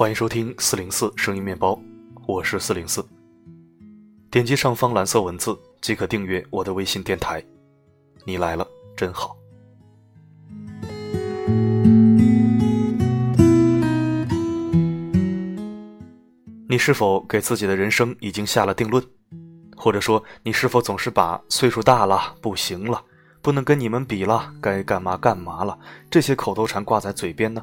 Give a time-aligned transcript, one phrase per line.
[0.00, 1.78] 欢迎收听四零四声音面包，
[2.26, 3.06] 我是四零四。
[4.30, 7.44] 点击上方蓝色文字即可订阅我的微信电台。
[8.24, 8.66] 你来了，
[8.96, 9.36] 真好。
[16.66, 19.04] 你是否给自己的人生已经下了定论？
[19.76, 23.04] 或者说，你是否总是把岁数大了、不行了、
[23.42, 25.78] 不能跟你们比了、该干嘛干嘛了
[26.10, 27.62] 这些口头禅挂在嘴边呢？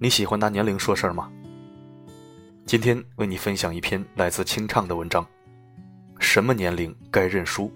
[0.00, 1.30] 你喜欢拿年龄说事儿吗？
[2.66, 5.24] 今天为你分享一篇来自清唱的文章：
[6.18, 7.70] 什么年龄该认输？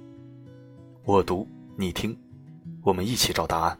[1.05, 2.19] 我读，你听，
[2.83, 3.79] 我们一起找答案。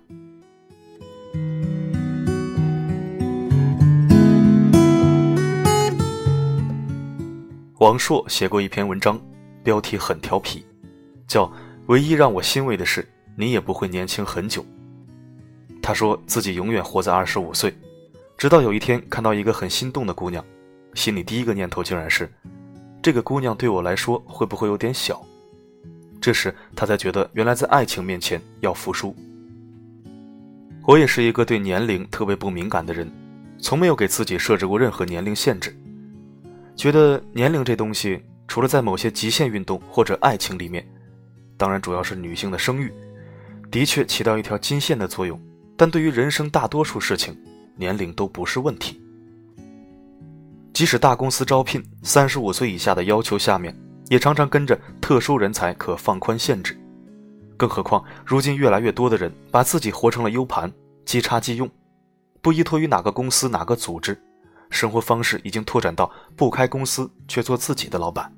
[7.79, 9.21] 王朔写过一篇文章，
[9.65, 10.65] 标题很调皮，
[11.27, 11.45] 叫
[11.87, 14.63] 《唯一让我欣慰的是，你也不会年轻很久》。
[15.83, 17.75] 他说自己永远活在二十五岁，
[18.39, 20.45] 直到有一天看到一个很心动的姑娘，
[20.95, 22.31] 心里第一个念头竟然是：
[23.03, 25.21] 这个姑娘对我来说会不会有点小？
[26.21, 29.13] 这时他才觉得，原来在爱情面前要服输。
[30.87, 33.11] 我也是一个对年龄特别不敏感的人，
[33.59, 35.77] 从没有给自己设置过任何年龄限制。
[36.77, 40.87] 觉得年龄这东西，除了在某些极限运动或者爱情里面，
[41.57, 42.93] 当然主要是女性的生育，
[43.69, 45.41] 的确起到一条金线的作用。
[45.77, 47.37] 但对于人生大多数事情，
[47.79, 49.01] 年龄都不是问题。
[50.75, 53.75] 即使大公司招聘三十五岁以下的要求下面，
[54.09, 56.79] 也常常跟着特殊人才可放宽限制。
[57.57, 60.73] 更何况如今越来越多的人把自己活成了 U 盘，
[61.05, 61.69] 即插即用，
[62.41, 64.21] 不依托于哪个公司哪个组织。
[64.71, 68.31] 生活方式已经拓展到不开公司却做自己的老板。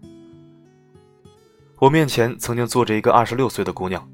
[1.79, 4.09] 我面前曾经坐着一个二十六岁的姑娘，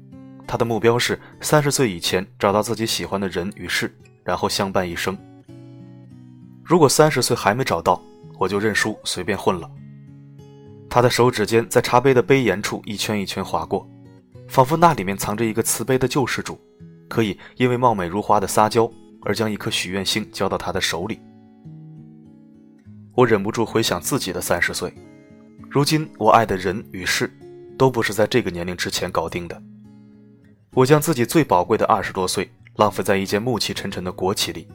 [0.47, 3.95] 她的目标是三十岁以前找到自己喜欢的人与事，
[4.27, 5.17] 然后相伴一生。
[6.61, 8.03] 如果三十岁还没找到，
[8.37, 9.71] 我就认输，随便混了。
[10.89, 13.89] 他的手指间在茶杯的杯沿处一圈一圈划过，
[14.49, 16.59] 仿佛那里面藏着一个慈悲的救世主，
[17.07, 21.21] 可以因为貌美如花的撒娇而将一颗许愿星交到他的手里。
[23.13, 24.93] 我忍不住回想自己的三十岁，
[25.69, 27.31] 如今我爱的人与事，
[27.77, 29.61] 都不是在这个年龄之前搞定的。
[30.73, 34.67] 我将自己最宝贵的二十多岁浪费在一间暮气沉沉的国企里，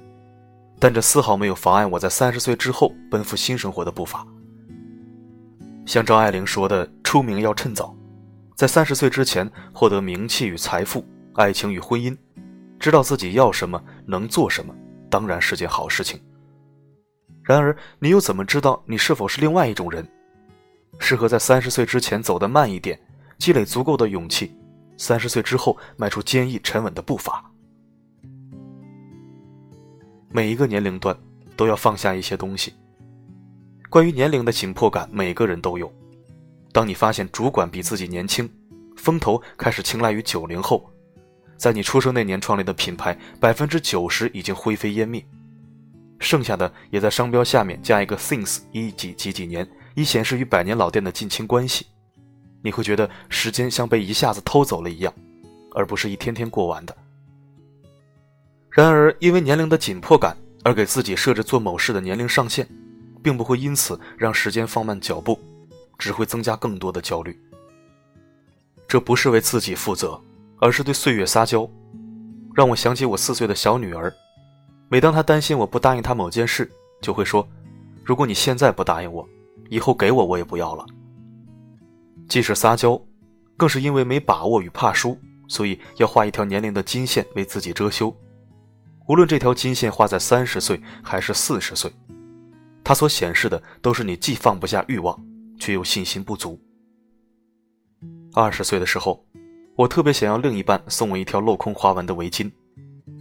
[0.79, 4.27] 但这丝毫没有妨碍我在三十岁之后奔赴新生活的步伐。
[5.87, 7.97] 像张爱玲说的：“出名要趁早，
[8.57, 12.17] 在三十岁之前获得名气与财富、爱情与婚姻，
[12.81, 14.75] 知道自己要什么、能做什么，
[15.09, 16.21] 当然是件好事情。”
[17.45, 20.05] 然而，你又怎么知道你是否是另外一种人？
[20.99, 23.01] 适合在三十岁之前走得慢一点，
[23.39, 24.57] 积累足够的勇气，
[24.97, 27.52] 三十岁之后迈出坚毅沉稳的步伐。
[30.35, 31.15] 每一个年龄段
[31.57, 32.73] 都要放下一些东西。
[33.91, 35.93] 关于年龄的紧迫感，每个人都有。
[36.73, 38.49] 当你发现主管比自己年轻，
[38.97, 40.91] 风头开始青睐于九零后，
[41.59, 45.23] 在你出生那年创立的品牌，百分之九十已经灰飞烟灭。
[46.19, 51.85] 剩下的也在商标下面加一个 since 一几几几年，以显示与百年老店的近亲关系。
[52.63, 55.13] 你会觉得时间像被一下子偷走了一样，
[55.75, 56.97] 而不是一天天过完的。
[58.73, 60.35] 然而，因为年龄的紧迫感
[60.65, 62.67] 而给自己设置做某事的年龄上限，
[63.23, 65.39] 并不会因此让时间放慢脚步，
[65.99, 67.39] 只会增加更多的焦虑。
[68.89, 70.19] 这不是为自己负责，
[70.59, 71.69] 而是对岁月撒娇，
[72.55, 74.11] 让我想起我四岁的小女儿。
[74.89, 76.71] 每当她担心我不答应她某件事，
[77.03, 77.47] 就会说
[78.03, 79.29] ：“如果你现在不答应我，
[79.69, 80.87] 以后给我我也不要了。”
[82.27, 82.99] 既是撒娇，
[83.55, 88.15] 更是因为没把握与怕输，所以要画一条年龄的金线为自己遮羞。
[89.13, 91.93] 无论这条金线画在三十岁还是四十岁，
[92.83, 95.23] 它所显示的都是你既放不下欲望，
[95.61, 96.59] 却又信心不足。
[98.33, 99.23] 二十岁的时候，
[99.77, 102.51] 我特别想要另一半送我一条镂空花纹的围巾。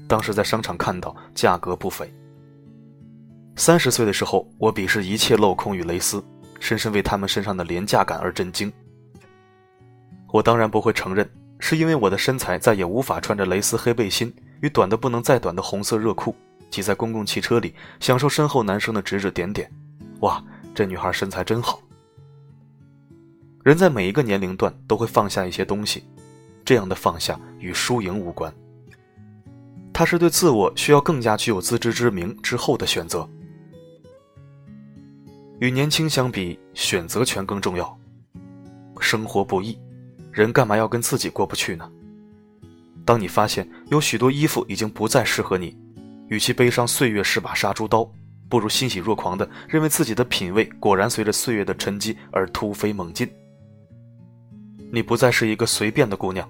[0.07, 2.09] 当时在商场看到，价格不菲。
[3.57, 6.23] 三十岁的时候，我鄙视一切镂空与蕾丝，
[6.61, 8.71] 深深为他们身上的廉价感而震惊。
[10.31, 11.29] 我当然不会承认，
[11.59, 16.35] 是因为我的身材再也无法穿着蕾丝黑背心与短的不能再短的红色热裤，
[16.69, 19.69] 挤在公共汽车里享受身后男生的指指点点。
[20.21, 20.43] 哇，
[20.73, 21.81] 这女孩身材真好。
[23.63, 26.03] 人在每一个年龄段都会放下一些东西，
[26.63, 28.51] 这样的放下与输赢无关。
[29.93, 33.27] 他是对自我需要更加具有自知之明之后的选择。
[35.59, 37.95] 与年轻相比，选择权更重要。
[38.99, 39.77] 生活不易，
[40.31, 41.91] 人干嘛要跟自己过不去呢？
[43.05, 45.77] 当你发现有许多衣服已经不再适合你，
[46.27, 48.09] 与其悲伤岁月是把杀猪刀，
[48.47, 53.29] 不如欣喜若狂的认为自己的品味果然随着岁月的沉积而突飞猛进。
[54.91, 56.47] 你不再是一个随便的姑娘，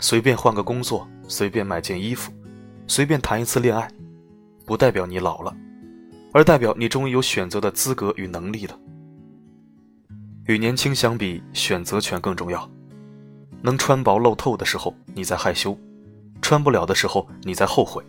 [0.00, 2.32] 随便换个工作，随便买件衣服，
[2.86, 3.88] 随便谈一次恋爱，
[4.64, 5.54] 不代表你老了，
[6.32, 8.78] 而代表你终于有选择的资格与能力了。
[10.46, 12.70] 与年轻相比，选择权更重要。
[13.62, 15.76] 能穿薄露透的时候，你在害羞；
[16.40, 18.04] 穿不了的时候，你在后悔。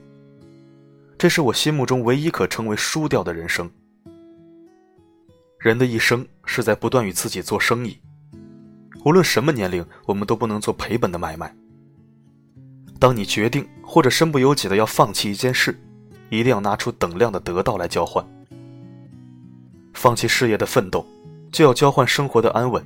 [1.18, 3.70] 这是我心目中唯一可称为输掉的人生。
[5.60, 8.00] 人的一生是在不断与自己做生意，
[9.04, 11.56] 无论什么年龄，我们都不能做赔本的买卖。
[13.00, 15.80] 当你决定或者身不由己的要放弃一件事，
[16.30, 18.24] 一定要拿出等量的得到来交换。
[19.94, 21.04] 放弃事业的奋斗，
[21.52, 22.86] 就要交换生活的安稳，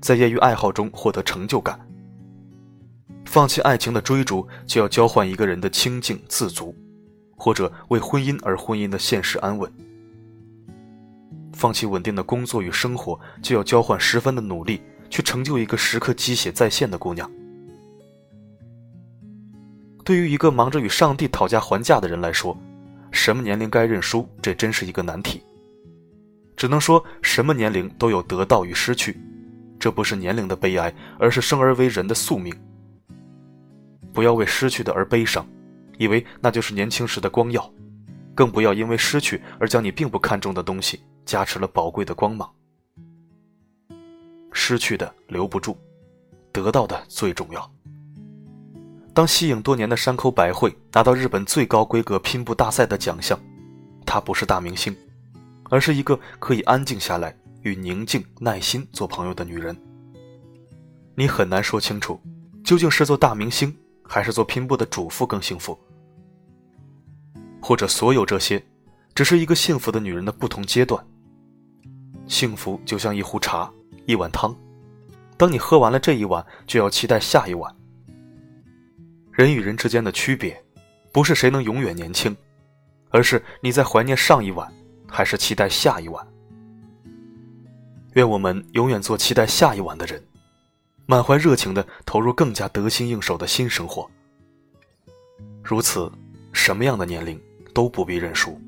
[0.00, 1.80] 在业余爱好中获得成就感。
[3.32, 6.76] 放弃爱情的追逐，就要交换一个人的清静自足。
[7.34, 9.72] 或者为婚姻而婚姻的现实安稳，
[11.54, 17.28] 放弃稳定的工作与生活，就要交换十分的努力，去成就一个时刻鸡血在线的姑娘。
[20.04, 22.54] 对于一个忙着与上帝讨价还价的人来说，
[23.12, 25.40] 什么年龄该认输，这真是一个难题。
[26.54, 29.18] 只能说，什么年龄都有得到与失去，
[29.80, 32.54] 这不是年龄的悲哀，而是生而为人的宿命。
[34.12, 35.46] 不要为失去的而悲伤。
[35.98, 37.70] 以为那就是年轻时的光耀，
[38.34, 42.50] 更不要因为失去而将你并不看重的东西加持了宝贵的光芒。
[44.52, 45.76] 失去的留不住，
[46.50, 47.70] 得到的最重要。
[49.14, 53.38] 当吸影多年的山口百惠拿到日本最高规格拼布大赛的奖项，
[54.04, 54.96] 她不是大明星，
[55.70, 59.76] 而是一个可以安静下来与宁静耐心做朋友的女人。
[61.14, 62.20] 你很难说清楚，
[62.64, 63.76] 究竟是做大明星。
[64.12, 65.78] 还是做拼布的主妇更幸福，
[67.62, 68.62] 或者所有这些，
[69.14, 71.02] 只是一个幸福的女人的不同阶段。
[72.26, 73.72] 幸福就像一壶茶，
[74.04, 74.54] 一碗汤，
[75.38, 77.74] 当你喝完了这一碗，就要期待下一碗。
[79.32, 80.62] 人与人之间的区别，
[81.10, 82.36] 不是谁能永远年轻，
[83.08, 84.70] 而是你在怀念上一碗，
[85.08, 86.22] 还是期待下一碗。
[88.12, 90.22] 愿我们永远做期待下一碗的人。
[91.12, 94.10] 满怀热情的投入更加得心应手的新生活。
[95.62, 96.10] 如此，
[96.54, 97.38] 什么样的年龄
[97.74, 98.58] 都不必认输。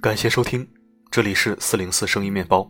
[0.00, 0.66] 感谢收听，
[1.08, 2.68] 这里是四零四声音面包。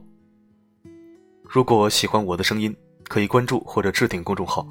[1.42, 2.76] 如果喜欢我的声音。
[3.10, 4.64] 可以关注或者置顶公众号，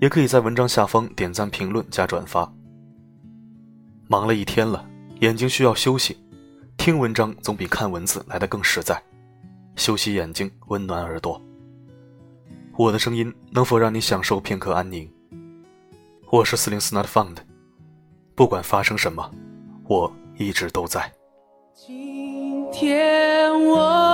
[0.00, 2.48] 也可以在文章下方点赞、评论、加转发。
[4.06, 4.88] 忙了一天了，
[5.22, 6.16] 眼睛需要休息，
[6.76, 9.02] 听文章总比看文字来得更实在。
[9.74, 11.42] 休息眼睛，温暖耳朵。
[12.76, 15.10] 我的声音能否让你享受片刻安宁？
[16.30, 17.38] 我是四零四 Not Found，
[18.36, 19.28] 不管发生什么，
[19.88, 21.12] 我一直都在。
[21.74, 24.13] 今天我。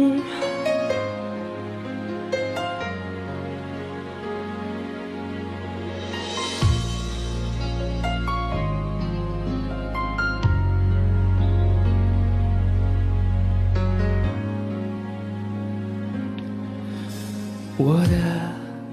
[17.83, 18.11] 我的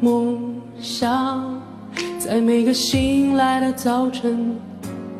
[0.01, 1.61] 梦想，
[2.19, 4.57] 在每个醒来的早晨，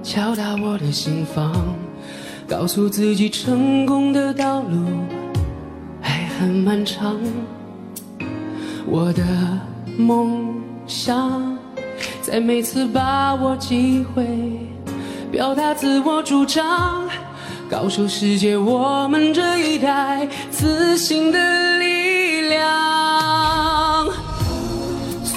[0.03, 1.53] 敲打我的心房，
[2.49, 4.87] 告诉自己成功的道路
[6.01, 7.21] 还很漫长。
[8.87, 9.23] 我的
[9.99, 10.55] 梦
[10.87, 11.59] 想，
[12.23, 14.27] 在每次把握机会，
[15.31, 17.07] 表达自我主张，
[17.69, 23.38] 告诉世界我们这一代自信的力量。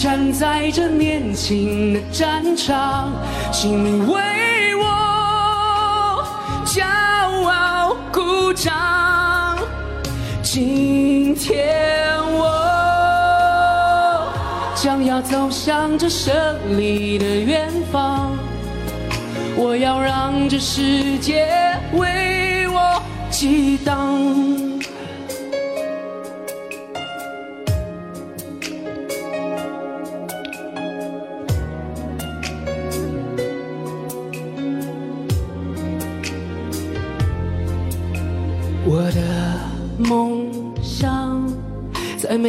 [0.00, 3.12] 站在这年轻的战场，
[3.52, 6.24] 请你为我
[6.64, 6.82] 骄
[7.46, 9.58] 傲鼓掌。
[10.42, 12.40] 今天我
[14.74, 16.34] 将要走向这胜
[16.78, 18.30] 利的远方，
[19.54, 21.46] 我要让这世界
[21.92, 24.69] 为我激荡。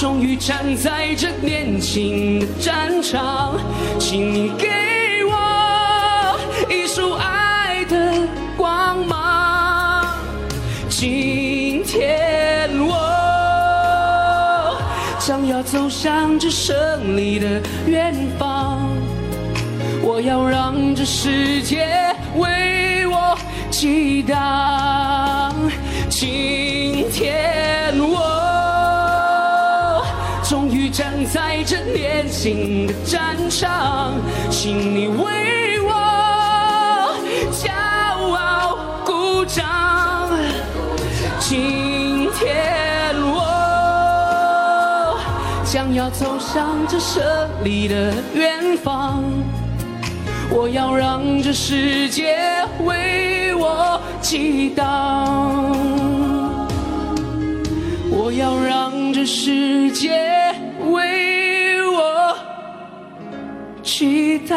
[0.00, 3.54] 终于站在这年轻的战场，
[3.98, 4.66] 请你给
[5.26, 6.40] 我
[6.70, 8.26] 一束爱的
[8.56, 10.06] 光芒。
[10.88, 12.96] 今天我
[15.18, 18.88] 将要走向这胜利的远方，
[20.00, 21.86] 我要让这世界
[22.38, 23.36] 为我
[23.70, 25.54] 激荡。
[26.08, 26.59] 今
[31.70, 34.12] 这年轻的战场，
[34.50, 37.14] 请你为我
[37.52, 37.70] 骄
[38.34, 40.32] 傲鼓掌。
[41.38, 45.16] 今天我
[45.64, 47.22] 将要走向这胜
[47.62, 49.22] 利的远方。
[50.50, 52.36] 我要让这世界
[52.84, 55.70] 为我激荡，
[58.10, 60.52] 我要让这世界
[60.90, 61.29] 为
[64.00, 64.56] 知道